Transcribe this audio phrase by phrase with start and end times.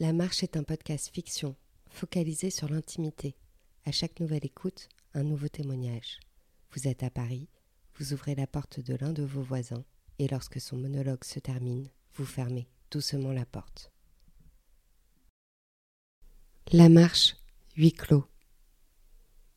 [0.00, 1.56] La Marche est un podcast fiction,
[1.90, 3.34] focalisé sur l'intimité.
[3.84, 6.20] À chaque nouvelle écoute, un nouveau témoignage.
[6.70, 7.48] Vous êtes à Paris,
[7.96, 9.84] vous ouvrez la porte de l'un de vos voisins,
[10.20, 13.90] et lorsque son monologue se termine, vous fermez doucement la porte.
[16.70, 17.34] La marche,
[17.76, 18.24] huis clos.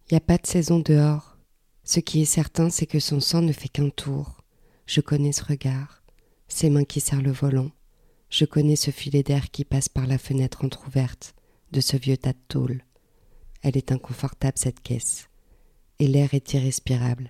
[0.09, 1.37] N'y a pas de saison dehors.
[1.83, 4.43] Ce qui est certain, c'est que son sang ne fait qu'un tour.
[4.87, 6.01] Je connais ce regard,
[6.47, 7.69] ses mains qui serrent le volant.
[8.31, 11.35] Je connais ce filet d'air qui passe par la fenêtre entr'ouverte
[11.73, 12.81] de ce vieux tas de tôle.
[13.61, 15.27] Elle est inconfortable, cette caisse.
[15.99, 17.29] Et l'air est irrespirable.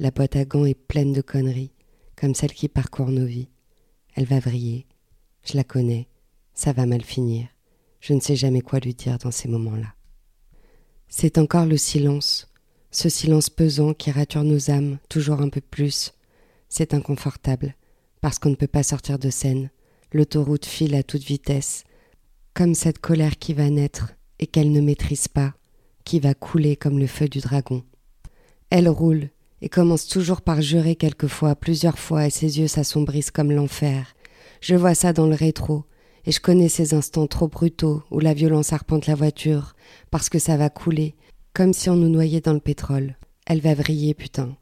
[0.00, 1.72] La boîte à gants est pleine de conneries,
[2.16, 3.48] comme celle qui parcourt nos vies.
[4.16, 4.86] Elle va vriller.
[5.44, 6.08] Je la connais.
[6.52, 7.46] Ça va mal finir.
[8.00, 9.94] Je ne sais jamais quoi lui dire dans ces moments-là.
[11.08, 12.52] C'est encore le silence,
[12.90, 16.12] ce silence pesant qui rature nos âmes toujours un peu plus.
[16.68, 17.76] C'est inconfortable,
[18.20, 19.70] parce qu'on ne peut pas sortir de scène.
[20.14, 21.82] L'autoroute file à toute vitesse,
[22.54, 25.54] comme cette colère qui va naître et qu'elle ne maîtrise pas,
[26.04, 27.82] qui va couler comme le feu du dragon.
[28.70, 33.50] Elle roule et commence toujours par jurer quelquefois, plusieurs fois, et ses yeux s'assombrissent comme
[33.50, 34.14] l'enfer.
[34.60, 35.82] Je vois ça dans le rétro,
[36.26, 39.74] et je connais ces instants trop brutaux où la violence arpente la voiture,
[40.12, 41.16] parce que ça va couler,
[41.54, 43.16] comme si on nous noyait dans le pétrole.
[43.46, 44.56] Elle va vriller, putain.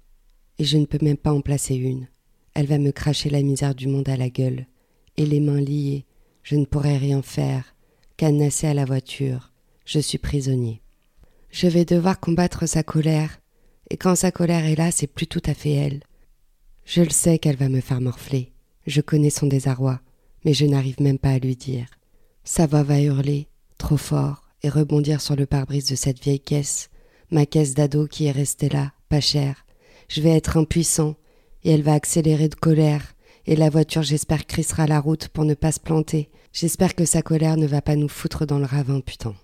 [0.58, 2.08] Et je ne peux même pas en placer une.
[2.54, 4.66] Elle va me cracher la misère du monde à la gueule.
[5.16, 6.04] Et les mains liées,
[6.42, 7.74] je ne pourrai rien faire,
[8.16, 9.52] cadenassé à la voiture.
[9.84, 10.80] Je suis prisonnier.
[11.50, 13.40] Je vais devoir combattre sa colère,
[13.90, 16.02] et quand sa colère est là, c'est plus tout à fait elle.
[16.84, 18.52] Je le sais qu'elle va me faire morfler.
[18.86, 20.00] Je connais son désarroi
[20.44, 21.86] mais je n'arrive même pas à lui dire.
[22.44, 26.88] Sa voix va hurler, trop fort, et rebondir sur le pare-brise de cette vieille caisse,
[27.30, 29.64] ma caisse d'ado qui est restée là, pas chère.
[30.08, 31.16] Je vais être impuissant,
[31.64, 33.14] et elle va accélérer de colère,
[33.46, 36.30] et la voiture j'espère crissera la route pour ne pas se planter.
[36.52, 39.34] J'espère que sa colère ne va pas nous foutre dans le ravin, putain.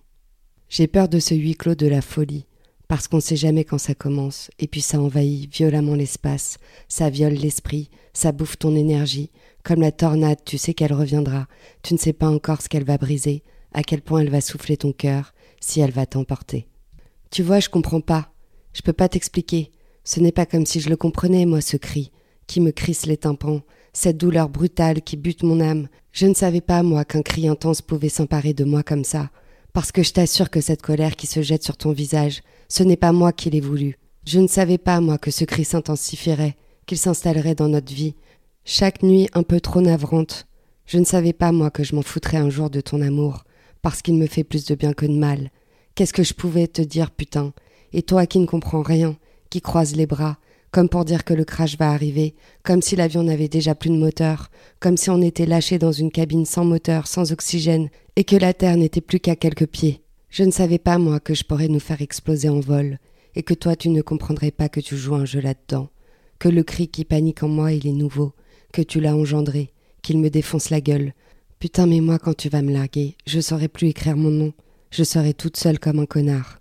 [0.69, 2.47] J'ai peur de ce huis clos de la folie,
[2.89, 6.59] parce qu'on sait jamais quand ça commence, et puis ça envahit violemment l'espace,
[6.89, 9.31] ça viole l'esprit, ça bouffe ton énergie,
[9.63, 11.47] comme la tornade, tu sais qu'elle reviendra.
[11.83, 13.43] Tu ne sais pas encore ce qu'elle va briser,
[13.73, 16.69] à quel point elle va souffler ton cœur, si elle va t'emporter.
[17.31, 18.33] Tu vois, je comprends pas.
[18.73, 19.71] Je peux pas t'expliquer.
[20.05, 22.13] Ce n'est pas comme si je le comprenais, moi, ce cri,
[22.47, 23.61] qui me crisse les tympans,
[23.99, 25.89] cette douleur brutale qui bute mon âme.
[26.13, 29.31] Je ne savais pas, moi, qu'un cri intense pouvait s'emparer de moi comme ça.
[29.73, 32.97] Parce que je t'assure que cette colère qui se jette sur ton visage, ce n'est
[32.97, 33.99] pas moi qui l'ai voulu.
[34.25, 36.57] Je ne savais pas, moi, que ce cri s'intensifierait,
[36.87, 38.15] qu'il s'installerait dans notre vie,
[38.65, 40.47] chaque nuit un peu trop navrante.
[40.87, 43.43] Je ne savais pas, moi, que je m'en foutrais un jour de ton amour,
[43.83, 45.51] parce qu'il me fait plus de bien que de mal.
[45.97, 47.53] Qu'est-ce que je pouvais te dire, putain?
[47.93, 49.17] Et toi qui ne comprends rien,
[49.51, 50.39] qui croise les bras,
[50.71, 53.97] comme pour dire que le crash va arriver, comme si l'avion n'avait déjà plus de
[53.97, 58.37] moteur, comme si on était lâché dans une cabine sans moteur, sans oxygène, et que
[58.37, 60.03] la Terre n'était plus qu'à quelques pieds.
[60.31, 62.99] Je ne savais pas, moi, que je pourrais nous faire exploser en vol,
[63.35, 65.89] et que toi tu ne comprendrais pas que tu joues un jeu là-dedans,
[66.39, 68.33] que le cri qui panique en moi il est nouveau,
[68.73, 71.15] que tu l'as engendré, qu'il me défonce la gueule.
[71.59, 74.53] Putain, mais moi, quand tu vas me larguer, je saurai plus écrire mon nom.
[74.91, 76.61] Je serai toute seule comme un connard.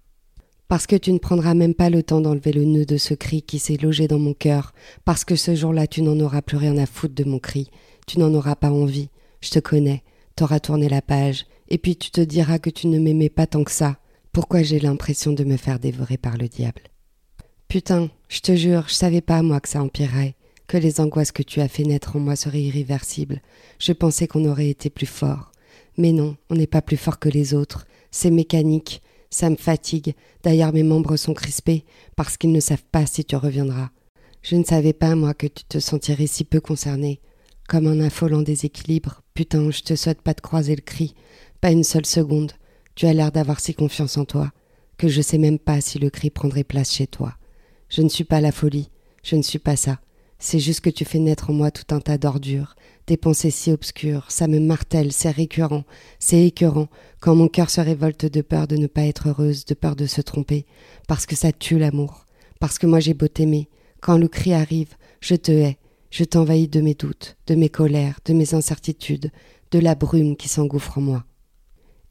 [0.67, 3.41] Parce que tu ne prendras même pas le temps d'enlever le nœud de ce cri
[3.41, 4.73] qui s'est logé dans mon cœur,
[5.05, 7.69] parce que ce jour-là tu n'en auras plus rien à foutre de mon cri,
[8.05, 9.09] tu n'en auras pas envie,
[9.41, 10.03] je te connais,
[10.35, 13.63] t'auras tourné la page, et puis tu te diras que tu ne m'aimais pas tant
[13.63, 13.97] que ça.
[14.33, 16.81] Pourquoi j'ai l'impression de me faire dévorer par le diable?
[17.67, 20.35] Putain, je te jure, je savais pas moi que ça empirerait
[20.67, 23.41] que les angoisses que tu as fait naître en moi seraient irréversibles.
[23.79, 25.51] Je pensais qu'on aurait été plus fort.
[25.97, 27.87] Mais non, on n'est pas plus fort que les autres.
[28.11, 29.01] C'est mécanique.
[29.29, 30.15] Ça me fatigue.
[30.43, 33.89] D'ailleurs, mes membres sont crispés parce qu'ils ne savent pas si tu reviendras.
[34.41, 37.19] Je ne savais pas, moi, que tu te sentirais si peu concerné.
[37.67, 39.21] Comme un affolant déséquilibre.
[39.33, 41.15] Putain, je te souhaite pas de croiser le cri.
[41.59, 42.53] Pas une seule seconde.
[42.95, 44.51] Tu as l'air d'avoir si confiance en toi
[44.97, 47.35] que je sais même pas si le cri prendrait place chez toi.
[47.89, 48.89] Je ne suis pas la folie.
[49.23, 49.99] Je ne suis pas ça.
[50.39, 52.75] C'est juste que tu fais naître en moi tout un tas d'ordures,
[53.07, 55.83] des pensées si obscures, ça me martèle, c'est récurrent,
[56.19, 56.89] c'est écœurant,
[57.19, 60.05] quand mon cœur se révolte de peur de ne pas être heureuse, de peur de
[60.05, 60.65] se tromper,
[61.07, 62.25] parce que ça tue l'amour,
[62.59, 63.67] parce que moi j'ai beau t'aimer,
[63.99, 65.77] quand le cri arrive, je te hais,
[66.11, 69.31] je t'envahis de mes doutes, de mes colères, de mes incertitudes,
[69.71, 71.23] de la brume qui s'engouffre en moi.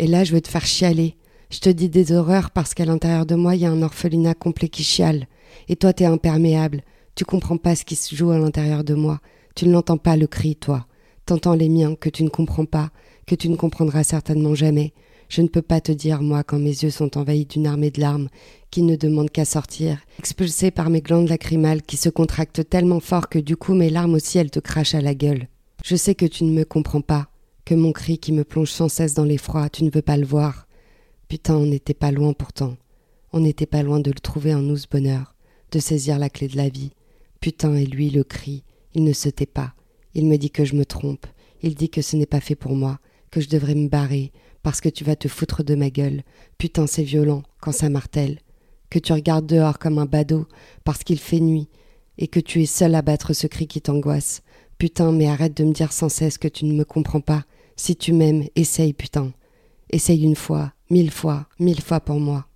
[0.01, 1.17] Et là je veux te faire chialer,
[1.51, 4.35] je te dis des horreurs parce qu'à l'intérieur de moi il y a un orphelinat
[4.35, 5.29] complet qui chiale,
[5.69, 6.83] et toi t'es imperméable,
[7.17, 9.21] tu comprends pas ce qui se joue à l'intérieur de moi.
[9.55, 10.87] Tu ne l'entends pas le cri, toi.
[11.25, 12.91] T'entends les miens que tu ne comprends pas,
[13.27, 14.93] que tu ne comprendras certainement jamais.
[15.31, 18.01] Je ne peux pas te dire, moi, quand mes yeux sont envahis d'une armée de
[18.01, 18.29] larmes
[18.71, 23.31] qui ne demandent qu'à sortir, expulsées par mes glandes lacrymales qui se contractent tellement fort
[23.31, 25.49] que du coup mes larmes aussi elles te crachent à la gueule.
[25.85, 27.29] Je sais que tu ne me comprends pas,
[27.65, 30.27] que mon cri qui me plonge sans cesse dans l'effroi, tu ne veux pas le
[30.27, 30.69] voir.
[31.29, 32.77] Putain, on n'était pas loin pourtant.
[33.33, 35.35] On n'était pas loin de le trouver en nous ce bonheur,
[35.73, 36.93] de saisir la clé de la vie.
[37.41, 39.75] Putain, et lui le cri, il ne se tait pas.
[40.15, 41.27] Il me dit que je me trompe,
[41.63, 42.99] il dit que ce n'est pas fait pour moi,
[43.31, 46.23] que je devrais me barrer, parce que tu vas te foutre de ma gueule.
[46.59, 48.41] Putain, c'est violent quand ça martèle.
[48.91, 50.47] Que tu regardes dehors comme un badaud,
[50.85, 51.69] parce qu'il fait nuit,
[52.19, 54.43] et que tu es seul à battre ce cri qui t'angoisse.
[54.79, 57.45] Putain, mais arrête de me dire sans cesse que tu ne me comprends pas.
[57.77, 59.33] Si tu m'aimes, essaye, putain.
[59.91, 62.47] Essaye une fois, mille fois, mille fois pour moi.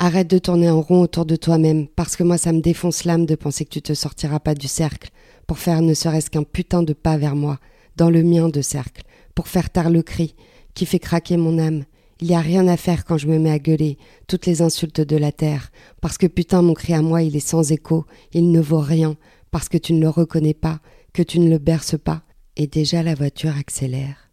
[0.00, 3.26] Arrête de tourner en rond autour de toi-même, parce que moi ça me défonce l'âme
[3.26, 5.10] de penser que tu te sortiras pas du cercle,
[5.46, 7.58] pour faire ne serait-ce qu'un putain de pas vers moi,
[7.96, 9.02] dans le mien de cercle,
[9.34, 10.34] pour faire taire le cri,
[10.74, 11.84] qui fait craquer mon âme.
[12.20, 13.96] Il y a rien à faire quand je me mets à gueuler,
[14.26, 15.70] toutes les insultes de la terre,
[16.00, 19.16] parce que putain mon cri à moi il est sans écho, il ne vaut rien,
[19.52, 20.80] parce que tu ne le reconnais pas,
[21.12, 22.22] que tu ne le berces pas,
[22.56, 24.30] et déjà la voiture accélère,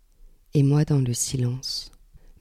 [0.55, 1.90] et moi dans le silence.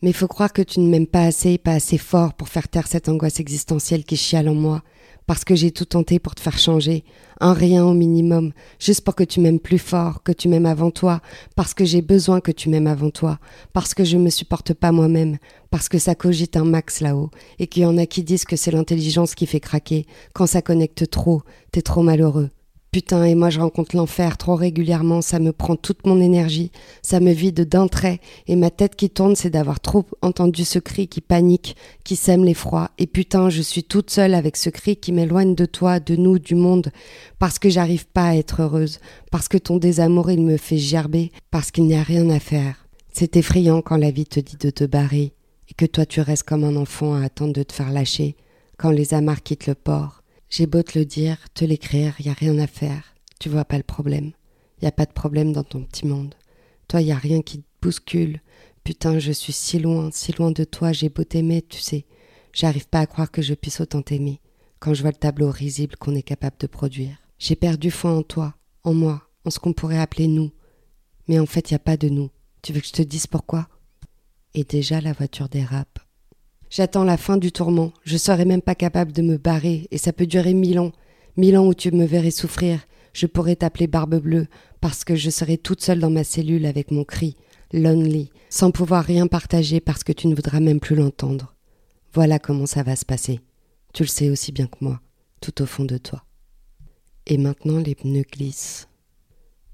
[0.03, 2.87] Mais faut croire que tu ne m'aimes pas assez, pas assez fort pour faire taire
[2.87, 4.83] cette angoisse existentielle qui chiale en moi,
[5.27, 7.05] parce que j'ai tout tenté pour te faire changer,
[7.39, 10.91] un rien au minimum, juste pour que tu m'aimes plus fort, que tu m'aimes avant
[10.91, 11.21] toi,
[11.55, 13.39] parce que j'ai besoin que tu m'aimes avant toi,
[13.75, 15.37] parce que je me supporte pas moi-même,
[15.71, 18.57] parce que ça cogite un max là-haut, et qu'il y en a qui disent que
[18.57, 21.43] c'est l'intelligence qui fait craquer, quand ça connecte trop,
[21.73, 22.51] t'es trop malheureux.
[22.93, 26.73] Putain, et moi je rencontre l'enfer trop régulièrement, ça me prend toute mon énergie,
[27.03, 30.81] ça me vide d'un trait, et ma tête qui tourne, c'est d'avoir trop entendu ce
[30.81, 34.97] cri qui panique, qui sème l'effroi, et putain, je suis toute seule avec ce cri
[34.97, 36.91] qui m'éloigne de toi, de nous, du monde,
[37.39, 38.99] parce que j'arrive pas à être heureuse,
[39.31, 42.89] parce que ton désamour il me fait gerber, parce qu'il n'y a rien à faire.
[43.13, 45.33] C'est effrayant quand la vie te dit de te barrer,
[45.69, 48.35] et que toi tu restes comme un enfant à attendre de te faire lâcher,
[48.79, 50.20] quand les amarres quittent le port
[50.51, 53.15] j'ai beau te le dire, te l'écrire, y a rien à faire.
[53.39, 54.33] Tu vois pas le problème.
[54.83, 56.35] Y a pas de problème dans ton petit monde.
[56.89, 58.41] Toi, y a rien qui te bouscule.
[58.83, 62.05] Putain, je suis si loin, si loin de toi, j'ai beau t'aimer, tu sais.
[62.53, 64.41] J'arrive pas à croire que je puisse autant t'aimer
[64.81, 67.17] quand je vois le tableau risible qu'on est capable de produire.
[67.39, 70.51] J'ai perdu foi en toi, en moi, en ce qu'on pourrait appeler nous.
[71.29, 72.31] Mais en fait, y a pas de nous.
[72.63, 73.69] Tu veux que je te dise pourquoi?
[74.55, 76.00] Et déjà la voiture dérape.
[76.71, 77.93] J'attends la fin du tourment.
[78.05, 80.93] Je serai même pas capable de me barrer, et ça peut durer mille ans.
[81.37, 82.79] Mille ans où tu me verrais souffrir.
[83.13, 84.47] Je pourrais t'appeler Barbe Bleue,
[84.81, 87.37] parce que je serai toute seule dans ma cellule avec mon cri,
[87.73, 91.57] lonely, sans pouvoir rien partager parce que tu ne voudras même plus l'entendre.
[92.15, 93.41] Voilà comment ça va se passer.
[93.93, 95.01] Tu le sais aussi bien que moi,
[95.41, 96.23] tout au fond de toi.
[97.27, 98.87] Et maintenant les pneus glissent.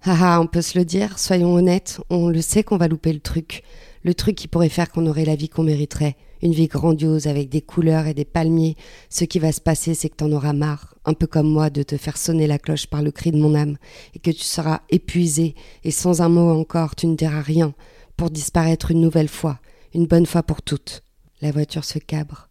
[0.02, 3.12] Ah ah, on peut se le dire, soyons honnêtes, on le sait qu'on va louper
[3.12, 3.62] le truc.
[4.02, 7.48] Le truc qui pourrait faire qu'on aurait la vie qu'on mériterait une vie grandiose avec
[7.48, 8.76] des couleurs et des palmiers.
[9.10, 11.82] Ce qui va se passer, c'est que t'en auras marre, un peu comme moi, de
[11.82, 13.76] te faire sonner la cloche par le cri de mon âme,
[14.14, 15.54] et que tu seras épuisé,
[15.84, 17.74] et sans un mot encore, tu ne diras rien,
[18.16, 19.60] pour disparaître une nouvelle fois,
[19.94, 21.02] une bonne fois pour toutes.
[21.40, 22.48] La voiture se cabre,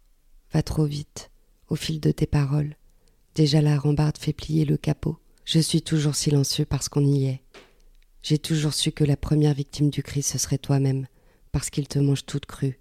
[0.53, 1.31] va trop vite,
[1.69, 2.75] au fil de tes paroles.
[3.33, 5.17] Déjà la rambarde fait plier le capot.
[5.43, 7.41] Je suis toujours silencieux parce qu'on y est.
[8.23, 11.07] J'ai toujours su que la première victime du cri ce serait toi-même,
[11.51, 12.79] parce qu'il te mange toute crue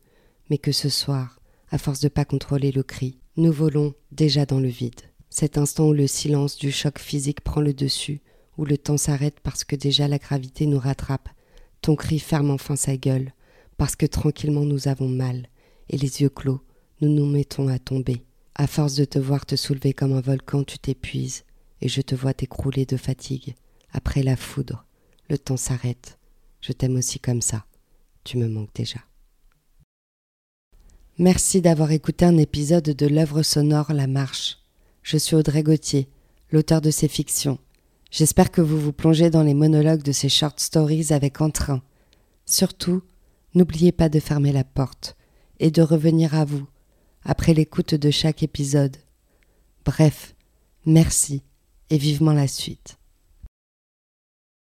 [0.51, 4.61] mais que ce soir, à force de pas contrôler le cri, nous volons déjà dans
[4.61, 5.01] le vide.
[5.31, 8.21] Cet instant où le silence du choc physique prend le dessus,
[8.57, 11.29] où le temps s'arrête parce que déjà la gravité nous rattrape,
[11.81, 13.33] ton cri ferme enfin sa gueule,
[13.77, 15.49] parce que tranquillement nous avons mal,
[15.91, 16.61] et les yeux clos,
[17.01, 18.23] nous nous mettons à tomber.
[18.55, 21.45] À force de te voir te soulever comme un volcan, tu t'épuises,
[21.81, 23.55] et je te vois t'écrouler de fatigue.
[23.93, 24.87] Après la foudre,
[25.29, 26.19] le temps s'arrête.
[26.61, 27.67] Je t'aime aussi comme ça.
[28.23, 29.01] Tu me manques déjà.
[31.19, 34.59] Merci d'avoir écouté un épisode de l'œuvre sonore La Marche.
[35.05, 36.09] Je suis Audrey Gauthier,
[36.51, 37.61] l'auteur de ces fictions.
[38.11, 41.83] J'espère que vous vous plongez dans les monologues de ces short stories avec entrain.
[42.47, 43.01] Surtout,
[43.55, 45.17] n'oubliez pas de fermer la porte
[45.61, 46.67] et de revenir à vous
[47.23, 48.97] après l'écoute de chaque épisode.
[49.85, 50.35] Bref,
[50.85, 51.45] merci
[51.91, 52.99] et vivement la suite.